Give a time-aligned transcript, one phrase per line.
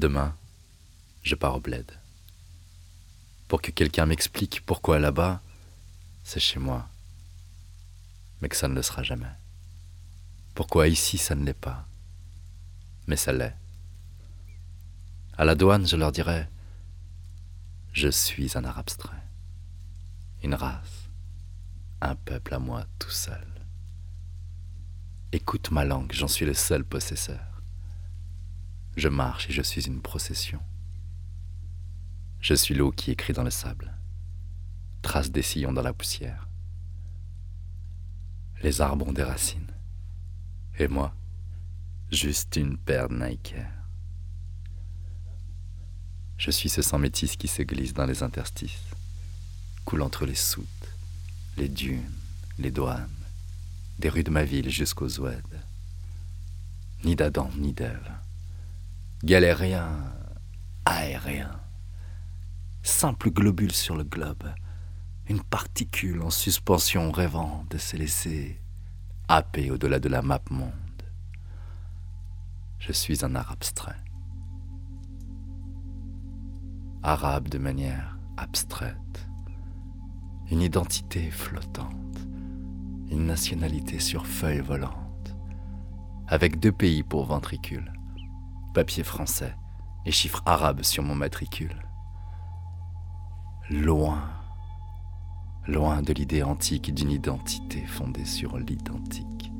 [0.00, 0.34] Demain,
[1.22, 1.92] je pars au bled.
[3.48, 5.42] Pour que quelqu'un m'explique pourquoi là-bas,
[6.24, 6.88] c'est chez moi.
[8.40, 9.34] Mais que ça ne le sera jamais.
[10.54, 11.86] Pourquoi ici ça ne l'est pas.
[13.08, 13.54] Mais ça l'est.
[15.36, 16.48] À la douane, je leur dirai
[17.92, 19.26] Je suis un art abstrait,
[20.42, 21.10] une race,
[22.00, 23.46] un peuple à moi tout seul.
[25.32, 27.49] Écoute ma langue, j'en suis le seul possesseur.
[28.96, 30.60] Je marche et je suis une procession.
[32.40, 33.94] Je suis l'eau qui écrit dans le sable,
[35.02, 36.48] trace des sillons dans la poussière.
[38.62, 39.72] Les arbres ont des racines.
[40.78, 41.14] Et moi,
[42.10, 43.54] juste une paire de Nike.
[46.36, 48.84] Je suis ce sang métis qui se glisse dans les interstices,
[49.84, 50.66] coule entre les soutes,
[51.56, 52.10] les dunes,
[52.58, 53.08] les douanes,
[53.98, 55.42] des rues de ma ville jusqu'aux oueds.
[57.04, 58.12] Ni d'Adam, ni d'Ève.
[59.24, 59.86] Galérien,
[60.84, 61.50] aérien.
[62.82, 64.44] Simple globule sur le globe.
[65.28, 68.60] Une particule en suspension rêvant de se laisser
[69.28, 70.72] happer au-delà de la map monde.
[72.78, 74.02] Je suis un art abstrait.
[77.02, 79.28] Arabe de manière abstraite.
[80.50, 82.00] Une identité flottante
[83.10, 85.34] une nationalité sur feuille volante,
[86.28, 87.92] avec deux pays pour ventricule,
[88.72, 89.54] papier français
[90.06, 91.86] et chiffres arabes sur mon matricule.
[93.70, 94.22] Loin,
[95.66, 99.52] loin de l'idée antique d'une identité fondée sur l'identique.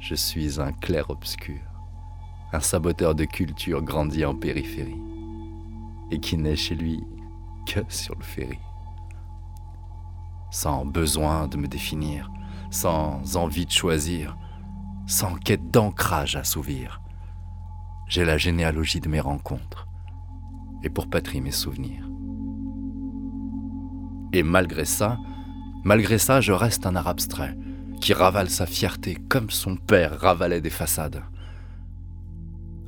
[0.00, 1.60] Je suis un clair-obscur,
[2.52, 5.00] un saboteur de culture grandi en périphérie,
[6.10, 7.04] et qui n'est chez lui
[7.66, 8.58] que sur le ferry
[10.54, 12.30] sans besoin de me définir,
[12.70, 14.36] sans envie de choisir,
[15.04, 17.00] sans quête d'ancrage à souvir.
[18.08, 19.88] J'ai la généalogie de mes rencontres,
[20.82, 22.08] et pour patrie mes souvenirs.
[24.32, 25.18] Et malgré ça,
[25.84, 27.56] malgré ça, je reste un art abstrait,
[28.00, 31.22] qui ravale sa fierté comme son père ravalait des façades.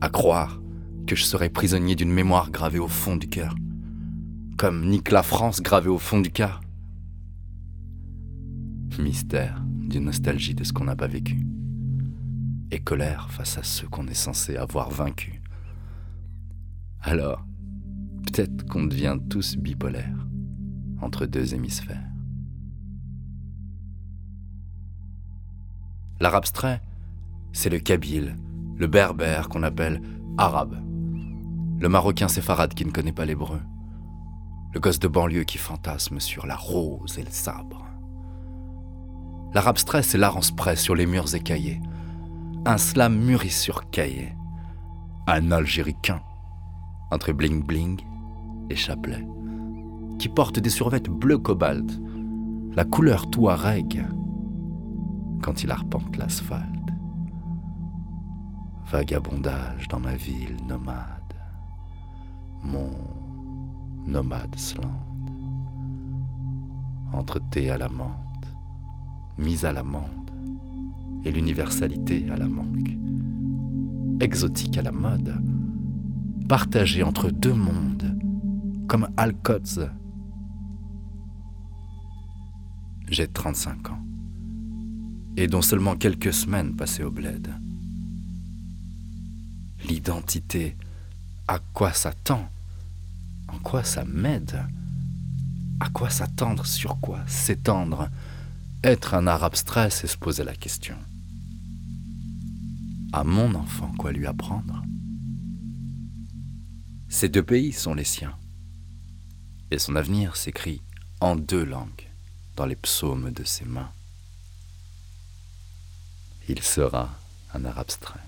[0.01, 0.61] À croire
[1.07, 3.55] que je serais prisonnier d'une mémoire gravée au fond du cœur,
[4.59, 6.61] comme Nique la France gravée au fond du cœur
[9.03, 11.39] mystère, d'une nostalgie de ce qu'on n'a pas vécu,
[12.79, 15.41] colère face à ceux qu'on est censé avoir vaincus.
[17.03, 17.45] Alors,
[18.25, 20.27] peut-être qu'on devient tous bipolaires,
[21.01, 22.03] entre deux hémisphères.
[26.21, 26.83] L'art abstrait,
[27.53, 28.37] c'est le kabyle,
[28.77, 30.01] le berbère qu'on appelle
[30.39, 30.77] arabe,
[31.79, 33.61] le marocain séfarade qui ne connaît pas l'hébreu,
[34.73, 37.87] le gosse de banlieue qui fantasme sur la rose et le sabre,
[39.57, 41.81] L'art abstrait, c'est l'art en spray sur les murs écaillés.
[42.69, 44.35] Un slam mûri sur cahier.
[45.29, 46.21] Un algéricain,
[47.13, 48.01] entre bling bling
[48.69, 49.25] et chapelet,
[50.19, 51.89] qui porte des survêtes bleu cobalt,
[52.75, 54.05] la couleur touareg,
[55.43, 56.91] quand il arpente l'asphalte.
[58.91, 61.37] Vagabondage dans ma ville nomade,
[62.65, 62.91] mon
[64.09, 65.07] nomade slant,
[67.13, 68.17] entre thé à la menthe
[69.39, 70.26] mise à l'amende,
[71.27, 72.97] et l'universalité à la manque.
[74.21, 75.35] Exotique à la mode,
[76.49, 78.17] partagée entre deux mondes,
[78.89, 79.81] comme Alcott's.
[83.09, 83.99] J'ai 35 ans,
[85.37, 87.53] et dont seulement quelques semaines passées au bled.
[89.89, 90.77] L'identité,
[91.49, 92.49] à quoi ça tend
[93.49, 94.63] En quoi ça m'aide
[95.81, 98.09] À quoi s'attendre Sur quoi s'étendre
[98.87, 100.95] être un art abstrait, c'est se poser la question.
[103.17, 104.83] À mon enfant, quoi lui apprendre
[107.09, 108.39] Ces deux pays sont les siens.
[109.71, 110.83] Et son avenir s'écrit
[111.23, 112.11] en deux langues
[112.57, 113.91] dans les psaumes de ses mains.
[116.47, 117.09] Il sera
[117.55, 118.21] un art abstrait,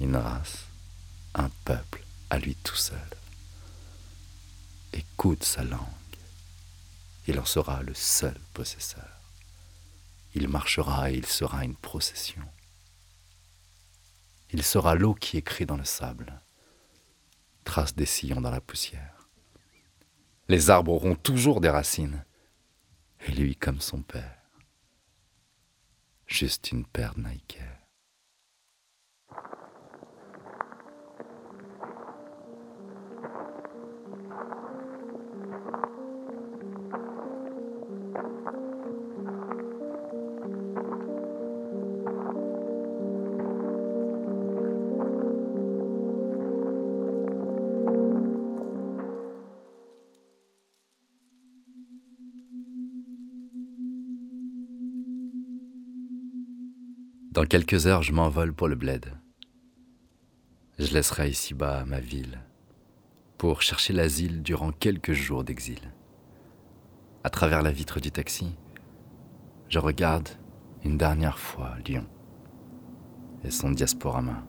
[0.00, 0.64] une race,
[1.34, 3.10] un peuple à lui tout seul.
[4.94, 5.84] Écoute sa langue
[7.26, 9.20] il en sera le seul possesseur.
[10.34, 12.42] Il marchera et il sera une procession.
[14.52, 16.40] Il sera l'eau qui écrit dans le sable,
[17.64, 19.28] trace des sillons dans la poussière.
[20.48, 22.24] Les arbres auront toujours des racines,
[23.26, 24.40] et lui comme son père,
[26.26, 27.58] juste une paire de Nike.
[57.40, 59.14] Dans quelques heures, je m'envole pour le bled.
[60.78, 62.38] Je laisserai ici-bas ma ville
[63.38, 65.80] pour chercher l'asile durant quelques jours d'exil.
[67.24, 68.54] À travers la vitre du taxi,
[69.70, 70.28] je regarde
[70.84, 72.04] une dernière fois Lyon
[73.42, 74.44] et son diasporama.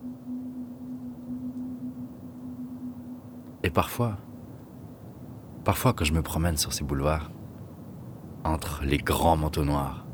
[3.64, 4.18] Et parfois,
[5.64, 7.32] parfois quand je me promène sur ces boulevards,
[8.44, 10.06] entre les grands manteaux noirs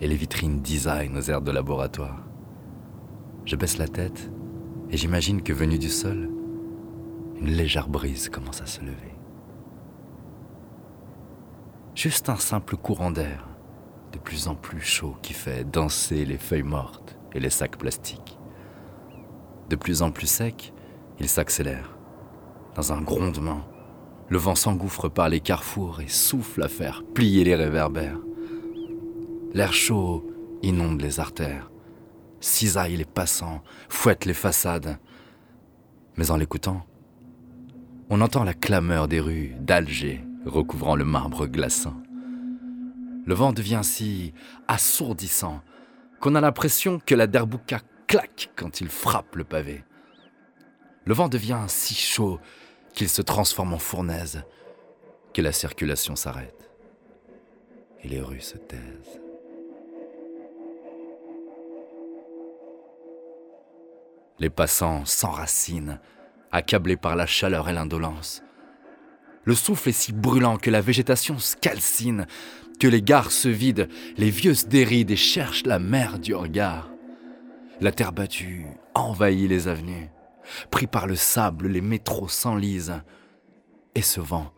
[0.00, 2.24] et les vitrines design aux airs de laboratoire,
[3.44, 4.30] je baisse la tête
[4.90, 6.30] et j'imagine que venu du sol,
[7.36, 9.14] une légère brise commence à se lever.
[11.94, 13.48] Juste un simple courant d'air,
[14.12, 18.38] de plus en plus chaud, qui fait danser les feuilles mortes et les sacs plastiques.
[19.68, 20.72] De plus en plus sec,
[21.18, 21.96] il s'accélère.
[22.74, 23.62] Dans un grondement,
[24.28, 28.18] le vent s'engouffre par les carrefours et souffle à faire plier les réverbères.
[29.52, 30.24] L'air chaud
[30.62, 31.70] inonde les artères,
[32.40, 34.98] cisaille les passants, fouette les façades.
[36.16, 36.86] Mais en l'écoutant,
[38.10, 42.00] on entend la clameur des rues d'Alger recouvrant le marbre glaçant.
[43.26, 44.32] Le vent devient si
[44.68, 45.62] assourdissant
[46.20, 49.84] qu'on a l'impression que la derbouka claque quand il frappe le pavé.
[51.04, 52.38] Le vent devient si chaud
[52.94, 54.44] qu'il se transforme en fournaise,
[55.34, 56.70] que la circulation s'arrête
[58.02, 59.19] et les rues se taisent.
[64.40, 66.00] Les passants s'enracinent,
[66.50, 68.42] accablés par la chaleur et l'indolence.
[69.44, 74.30] Le souffle est si brûlant que la végétation se que les gares se vident, les
[74.30, 76.88] vieux se dérident et cherchent la mer du regard.
[77.82, 80.10] La terre battue envahit les avenues.
[80.70, 83.02] Pris par le sable, les métros s'enlisent.
[83.94, 84.52] Et ce vent,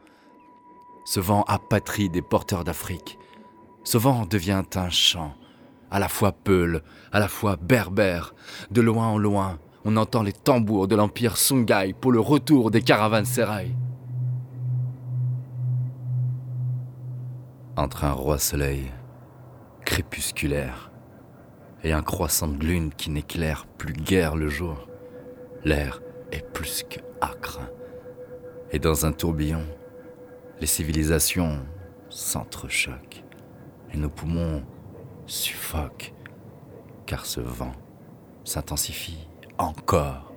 [1.05, 3.19] ce vent apatrie des porteurs d'Afrique,
[3.83, 5.35] ce vent devient un chant,
[5.91, 8.35] à la fois peul, à la fois berbère.
[8.71, 12.83] De loin en loin, on entend les tambours de l'empire Sungai pour le retour des
[12.83, 13.77] caravansérails.
[17.77, 18.91] entre un roi soleil
[19.85, 20.91] crépusculaire
[21.83, 24.89] et un croissant de lune qui n'éclaire plus guère le jour,
[25.65, 26.01] l'air
[26.31, 27.61] est plus que âcre.
[28.71, 29.65] Et dans un tourbillon,
[30.61, 31.59] les civilisations
[32.09, 33.25] s'entrechoquent
[33.93, 34.63] et nos poumons
[35.27, 36.15] suffoquent,
[37.07, 37.73] car ce vent
[38.45, 40.33] s'intensifie encore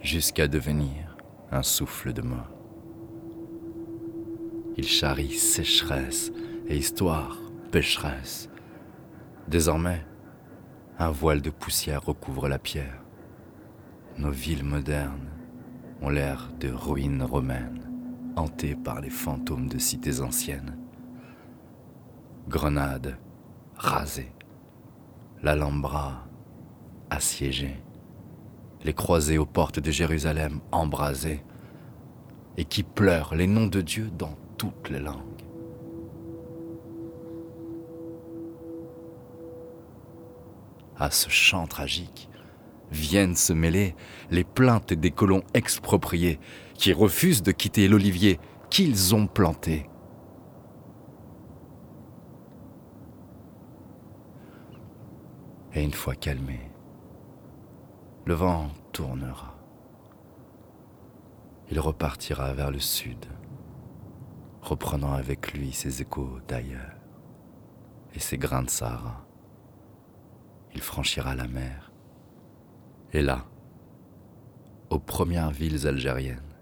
[0.00, 1.16] jusqu'à devenir
[1.50, 2.50] un souffle de mort.
[4.76, 6.32] Il charrie sécheresse
[6.68, 7.38] et histoire
[7.70, 8.48] pécheresse.
[9.48, 10.04] Désormais,
[10.98, 13.02] un voile de poussière recouvre la pierre.
[14.18, 15.30] Nos villes modernes
[16.02, 17.90] ont l'air de ruines romaines,
[18.36, 20.78] hantées par les fantômes de cités anciennes.
[22.48, 23.18] Grenade
[23.76, 24.32] rasée,
[25.42, 26.26] l'Alhambra
[27.10, 27.82] assiégée,
[28.84, 31.42] les croisées aux portes de Jérusalem embrasées,
[32.56, 35.16] et qui pleurent les noms de Dieu dans toutes les langues.
[40.98, 42.28] À ce chant tragique
[42.92, 43.94] viennent se mêler
[44.30, 46.38] les plaintes des colons expropriés
[46.74, 49.88] qui refusent de quitter l'olivier qu'ils ont planté.
[55.74, 56.69] Et une fois calmé,
[58.26, 59.56] le vent tournera.
[61.70, 63.26] Il repartira vers le sud
[64.62, 66.96] reprenant avec lui ses échos d'ailleurs
[68.14, 69.26] et ses grains de Sahara.
[70.74, 71.92] Il franchira la mer.
[73.12, 73.46] Et là,
[74.90, 76.54] aux premières villes algériennes,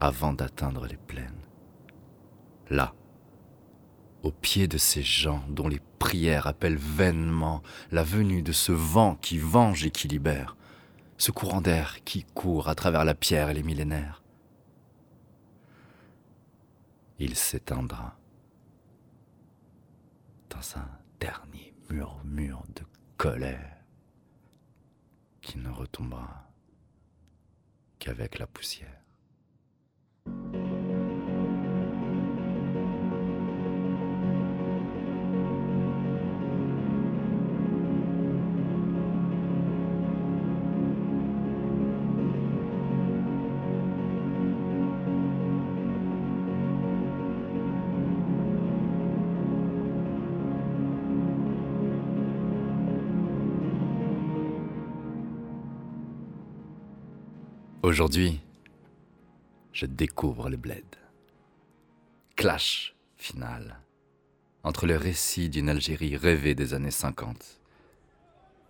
[0.00, 1.42] avant d'atteindre les plaines,
[2.70, 2.94] là,
[4.22, 9.16] au pied de ces gens dont les prières appellent vainement la venue de ce vent
[9.16, 10.56] qui venge et qui libère,
[11.18, 14.22] ce courant d'air qui court à travers la pierre et les millénaires,
[17.18, 18.18] il s'éteindra
[20.50, 20.88] dans un
[21.20, 22.82] dernier murmure de
[23.16, 23.76] colère
[25.40, 26.50] qui ne retombera
[27.98, 29.01] qu'avec la poussière.
[57.92, 58.40] Aujourd'hui,
[59.74, 60.82] je découvre le bled.
[62.36, 63.80] Clash final
[64.62, 67.60] entre le récit d'une Algérie rêvée des années 50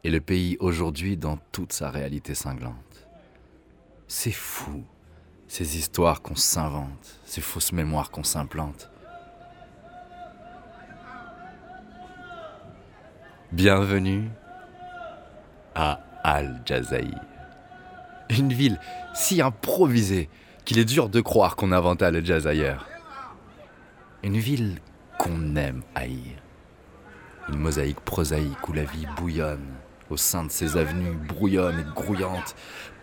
[0.03, 3.07] et le pays aujourd'hui dans toute sa réalité cinglante.
[4.09, 4.83] C'est fou,
[5.47, 8.91] ces histoires qu'on s'invente, ces fausses mémoires qu'on s'implante.
[13.53, 14.29] Bienvenue
[15.77, 17.32] à Al Jazair.
[18.39, 18.81] Une ville
[19.15, 20.29] si improvisée
[20.65, 22.89] qu'il est dur de croire qu'on inventé le jazz ailleurs.
[24.23, 24.79] Une ville
[25.19, 26.41] qu'on aime haïr.
[27.49, 29.67] Une mosaïque prosaïque où la vie bouillonne
[30.09, 32.55] au sein de ses avenues brouillonnes et grouillantes,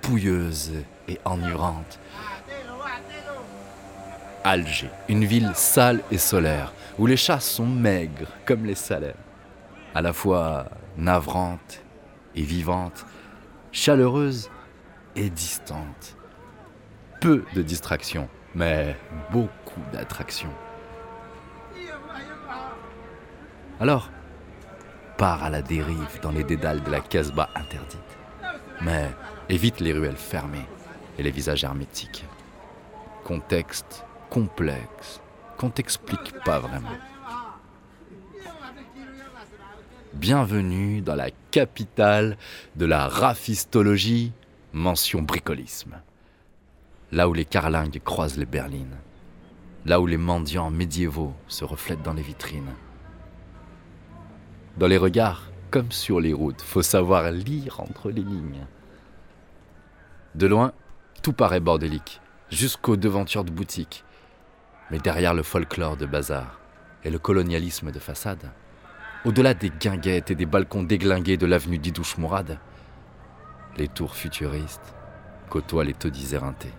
[0.02, 0.72] pouilleuses
[1.08, 2.00] et enivrante.
[4.44, 9.16] Alger, une ville sale et solaire, où les chats sont maigres comme les salaires,
[9.94, 11.84] à la fois navrante
[12.36, 13.06] et vivante,
[13.72, 14.50] chaleureuse
[15.28, 16.16] distante.
[17.20, 18.96] Peu de distractions, mais
[19.32, 20.54] beaucoup d'attractions.
[23.82, 24.10] Alors,
[25.18, 28.00] pars à la dérive dans les dédales de la Casbah interdite.
[28.82, 29.10] Mais
[29.50, 30.66] évite les ruelles fermées
[31.18, 32.24] et les visages hermétiques.
[33.26, 35.20] Contexte complexe
[35.58, 36.96] qu'on t'explique pas vraiment.
[40.14, 42.38] Bienvenue dans la capitale
[42.76, 44.32] de la raphistologie,
[44.74, 46.02] mention bricolisme.
[47.12, 48.98] Là où les carlingues croisent les berlines.
[49.86, 52.74] Là où les mendiants médiévaux se reflètent dans les vitrines.
[54.78, 58.66] Dans les regards, comme sur les routes, faut savoir lire entre les lignes.
[60.36, 60.74] De loin,
[61.24, 62.22] tout paraît bordélique,
[62.52, 64.04] jusqu'aux devantures de boutiques.
[64.92, 66.60] Mais derrière le folklore de bazar
[67.04, 68.52] et le colonialisme de façade,
[69.26, 72.60] au-delà des guinguettes et des balcons déglingués de l'avenue d'Idouche Mourad,
[73.80, 74.94] les tours futuristes
[75.50, 76.74] côtoient les taudis éreintés.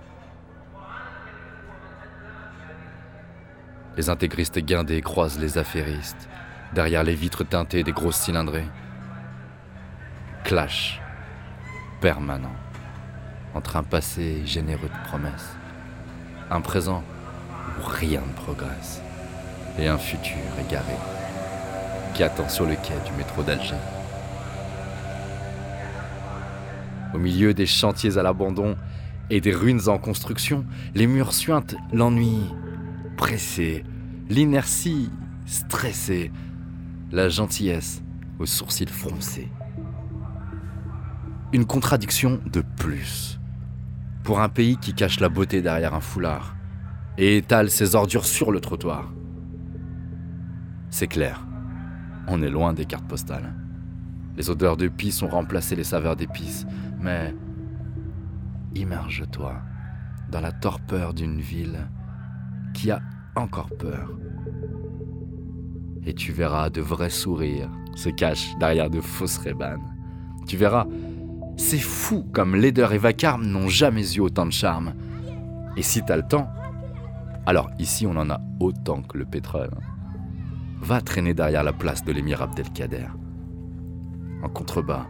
[3.96, 6.28] Les intégristes guindés croisent les affairistes
[6.74, 8.68] derrière les vitres teintées des grosses cylindrées.
[10.44, 11.00] Clash
[12.00, 12.54] permanent
[13.54, 15.56] entre un passé généreux de promesses,
[16.50, 17.02] un présent
[17.78, 19.02] où rien ne progresse,
[19.78, 20.96] et un futur égaré
[22.14, 23.99] qui attend sur le quai du métro d'Alger.
[27.14, 28.76] Au milieu des chantiers à l'abandon
[29.30, 30.64] et des ruines en construction,
[30.94, 32.38] les murs suintent l'ennui,
[33.16, 33.84] pressé,
[34.28, 35.10] l'inertie,
[35.46, 36.30] stressée,
[37.10, 38.02] la gentillesse
[38.38, 39.48] aux sourcils froncés.
[41.52, 43.40] Une contradiction de plus
[44.22, 46.54] pour un pays qui cache la beauté derrière un foulard
[47.18, 49.12] et étale ses ordures sur le trottoir.
[50.90, 51.44] C'est clair,
[52.28, 53.52] on est loin des cartes postales.
[54.40, 56.66] Les odeurs de pisse ont remplacé les saveurs d'épices,
[56.98, 57.34] mais
[58.74, 59.56] immerge-toi
[60.30, 61.90] dans la torpeur d'une ville
[62.72, 63.02] qui a
[63.36, 64.10] encore peur.
[66.06, 69.84] Et tu verras de vrais sourires se cachent derrière de fausses rébanes.
[70.46, 70.86] Tu verras
[71.58, 74.94] c'est fou comme laideur et vacarme n'ont jamais eu autant de charme.
[75.76, 76.48] Et si t'as le temps,
[77.44, 79.74] alors ici on en a autant que le pétrole.
[80.80, 83.19] Va traîner derrière la place de l'émir Abdelkader.
[84.42, 85.06] En contrebas,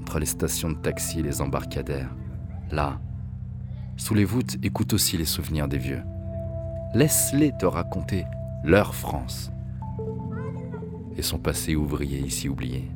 [0.00, 2.14] entre les stations de taxi et les embarcadères.
[2.70, 3.00] Là,
[3.96, 6.02] sous les voûtes, écoute aussi les souvenirs des vieux.
[6.94, 8.24] Laisse-les te raconter
[8.64, 9.50] leur France
[11.16, 12.90] et son passé ouvrier ici oublié.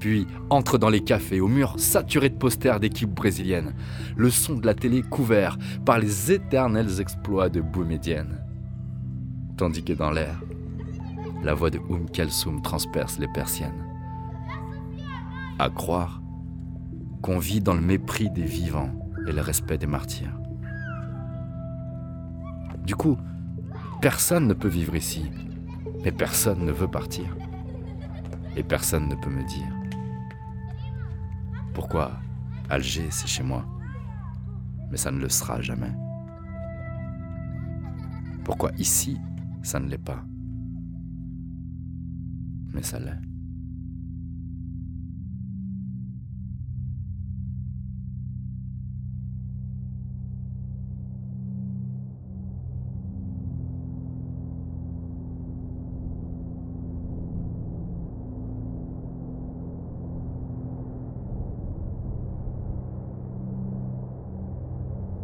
[0.00, 3.74] Puis entre dans les cafés aux murs saturés de posters d'équipes brésiliennes,
[4.16, 8.40] le son de la télé couvert par les éternels exploits de Boumedienne.
[9.56, 10.40] Tandis que dans l'air,
[11.46, 13.86] la voix de Oum Kalsoum transperce les persiennes.
[15.60, 16.20] À croire
[17.22, 18.90] qu'on vit dans le mépris des vivants
[19.28, 20.36] et le respect des martyrs.
[22.84, 23.16] Du coup,
[24.00, 25.30] personne ne peut vivre ici,
[26.04, 27.36] mais personne ne veut partir.
[28.56, 29.72] Et personne ne peut me dire
[31.74, 32.12] pourquoi
[32.70, 33.64] Alger, c'est chez moi
[34.90, 35.92] Mais ça ne le sera jamais.
[38.44, 39.18] Pourquoi ici,
[39.62, 40.24] ça ne l'est pas?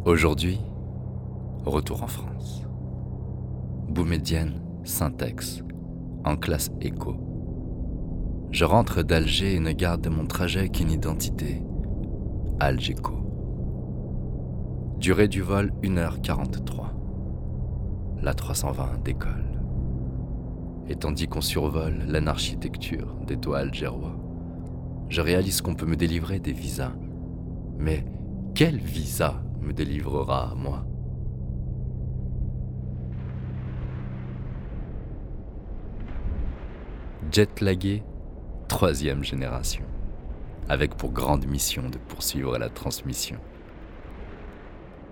[0.05, 0.59] Aujourd'hui,
[1.65, 2.63] retour en France.
[3.89, 5.63] Boumedienne, Syntex,
[6.25, 7.32] en classe éco.
[8.53, 11.63] Je rentre d'Alger et ne garde de mon trajet qu'une identité,
[12.59, 13.15] Algeco.
[14.99, 16.91] Durée du vol 1h43.
[18.21, 19.59] La 320 décolle.
[20.87, 24.19] Et tandis qu'on survole l'anarchitecture des toits algérois,
[25.09, 26.93] je réalise qu'on peut me délivrer des visas.
[27.79, 28.05] Mais
[28.53, 30.85] quel visa me délivrera à moi?
[37.31, 38.03] Jet lagué,
[38.67, 39.85] troisième génération,
[40.69, 43.37] avec pour grande mission de poursuivre la transmission.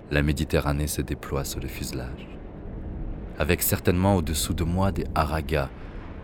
[0.09, 2.31] La Méditerranée se déploie sous le fuselage
[3.41, 5.69] avec certainement au-dessous de moi des haragas,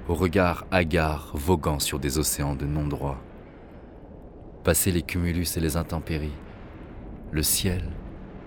[0.08, 3.18] au regard hagard voguant sur des océans de non-droit.
[4.64, 6.38] Passer les cumulus et les intempéries,
[7.32, 7.82] le ciel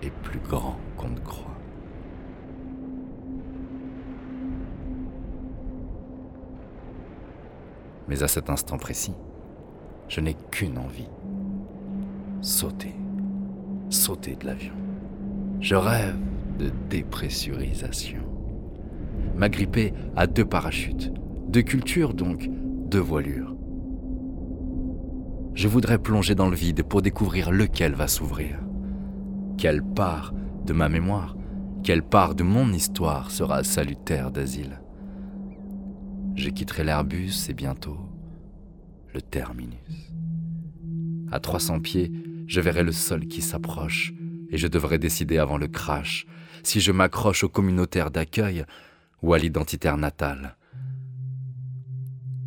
[0.01, 1.50] est plus grand qu'on ne croit.
[8.11, 9.15] Mais à cet instant précis,
[10.09, 11.07] je n'ai qu'une envie.
[12.41, 12.93] Sauter.
[13.89, 14.73] Sauter de l'avion.
[15.61, 16.17] Je rêve
[16.59, 18.19] de dépressurisation
[19.37, 21.13] m'agripper à deux parachutes,
[21.47, 23.55] deux cultures donc, deux voilures.
[25.53, 28.59] Je voudrais plonger dans le vide pour découvrir lequel va s'ouvrir.
[29.57, 30.33] Quelle part
[30.65, 31.37] de ma mémoire,
[31.81, 34.81] quelle part de mon histoire sera salutaire d'asile?
[36.35, 37.97] Je quitterai l'Airbus et bientôt
[39.13, 40.11] le terminus.
[41.31, 42.11] À 300 pieds,
[42.47, 44.13] je verrai le sol qui s'approche
[44.49, 46.25] et je devrais décider avant le crash
[46.63, 48.65] si je m'accroche au communautaire d'accueil
[49.21, 50.57] ou à l'identitaire natal.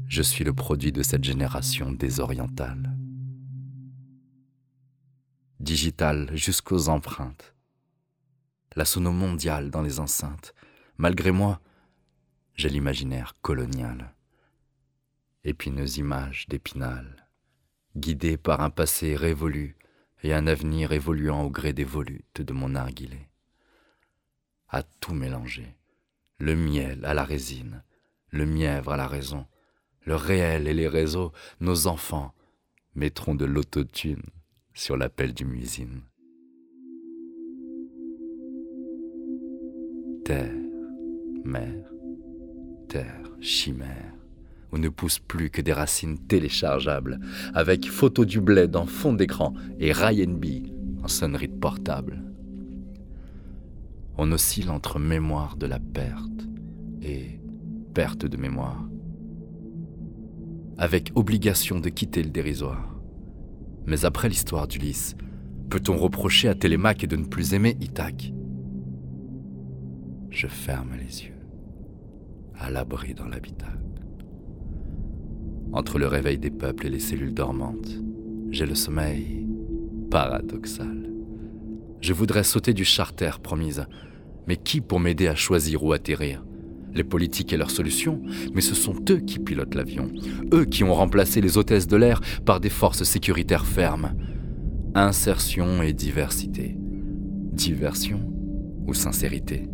[0.07, 2.97] Je suis le produit de cette génération désorientale.
[5.61, 7.55] Digital jusqu'aux empreintes.
[8.77, 10.55] La sono mondiale dans les enceintes.
[10.99, 11.61] Malgré moi,
[12.55, 14.15] j'ai l'imaginaire colonial.
[15.45, 17.29] Épineuse image d'épinal,
[17.97, 19.77] guidée par un passé révolu
[20.23, 23.29] et un avenir évoluant au gré des volutes de mon narguilé.
[24.69, 25.77] À tout mélanger
[26.39, 27.83] le miel à la résine,
[28.31, 29.47] le mièvre à la raison,
[30.05, 32.35] le réel et les réseaux, nos enfants
[32.95, 34.23] mettront de l'autotune
[34.73, 36.03] sur l'appel du muisine.
[40.25, 40.55] Terre,
[41.45, 41.94] mer,
[43.41, 44.13] chimère,
[44.73, 47.21] où ne poussent plus que des racines téléchargeables,
[47.55, 50.39] avec photo du bled en fond d'écran et Ryan
[51.03, 52.23] en sonnerie de portable.
[54.17, 56.49] On oscille entre mémoire de la perte
[57.03, 57.41] et
[57.93, 58.89] perte de mémoire,
[60.79, 62.97] avec obligation de quitter le dérisoire.
[63.87, 65.15] Mais après l'histoire d'Ulysse,
[65.69, 68.33] peut-on reprocher à Télémaque de ne plus aimer Ithaque?
[70.31, 71.34] Je ferme les yeux,
[72.59, 73.79] à l'abri dans l'habitacle.
[75.73, 78.01] Entre le réveil des peuples et les cellules dormantes,
[78.51, 79.47] j'ai le sommeil
[80.11, 81.11] paradoxal.
[82.01, 83.87] Je voudrais sauter du charter promise.
[84.47, 86.45] Mais qui pour m'aider à choisir où atterrir?
[86.93, 88.21] Les politiques et leurs solutions,
[88.55, 90.13] mais ce sont eux qui pilotent l'avion.
[90.53, 94.15] Eux qui ont remplacé les hôtesses de l'air par des forces sécuritaires fermes.
[94.95, 96.77] Insertion et diversité.
[97.53, 98.21] Diversion
[98.87, 99.69] ou sincérité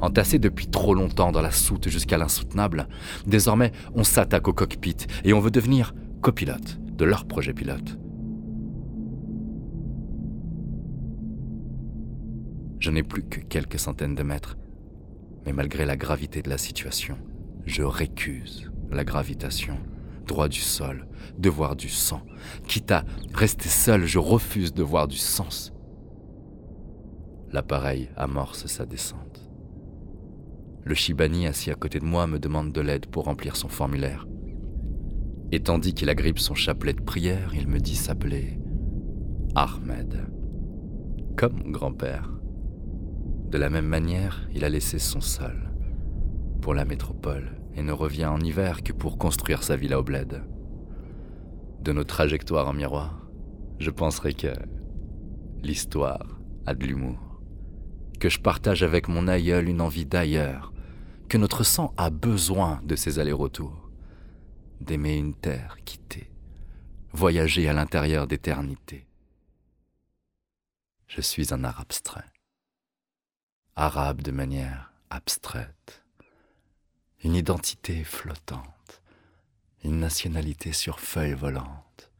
[0.00, 2.88] Entassés depuis trop longtemps dans la soute jusqu'à l'insoutenable,
[3.26, 7.98] désormais on s'attaque au cockpit et on veut devenir copilote de leur projet pilote.
[12.78, 14.56] Je n'ai plus que quelques centaines de mètres,
[15.44, 17.16] mais malgré la gravité de la situation,
[17.64, 19.78] je récuse la gravitation,
[20.26, 21.06] droit du sol,
[21.38, 22.22] devoir du sang.
[22.68, 23.04] Quitte à
[23.34, 25.72] rester seul, je refuse de voir du sens.
[27.50, 29.25] L'appareil amorce sa descente.
[30.86, 34.24] Le Shibani assis à côté de moi me demande de l'aide pour remplir son formulaire.
[35.50, 38.60] Et tandis qu'il agrippe son chapelet de prière, il me dit s'appeler
[39.56, 40.28] Ahmed,
[41.36, 42.30] comme grand-père.
[43.50, 45.72] De la même manière, il a laissé son sol
[46.62, 50.44] pour la métropole et ne revient en hiver que pour construire sa villa au bled.
[51.80, 53.26] De nos trajectoires en miroir,
[53.80, 54.52] je penserai que
[55.64, 57.40] l'histoire a de l'humour,
[58.20, 60.72] que je partage avec mon aïeul une envie d'ailleurs,
[61.28, 63.90] que notre sang a besoin de ces allers-retours,
[64.80, 66.30] d'aimer une terre quittée,
[67.12, 69.06] voyager à l'intérieur d'éternité.
[71.08, 72.24] Je suis un art abstrait
[73.78, 76.02] arabe de manière abstraite,
[77.22, 79.02] une identité flottante,
[79.84, 82.10] une nationalité sur feuille volante.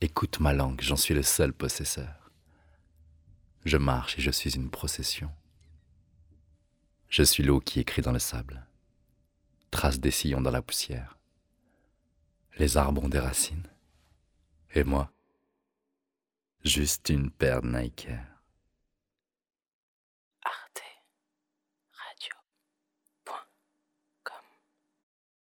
[0.00, 2.30] Écoute ma langue, j'en suis le seul possesseur.
[3.66, 5.30] Je marche et je suis une procession.
[7.08, 8.66] Je suis l'eau qui écrit dans le sable,
[9.70, 11.18] trace des sillons dans la poussière.
[12.58, 13.68] Les arbres ont des racines.
[14.74, 15.10] Et moi,
[16.64, 18.08] juste une paire de Nike.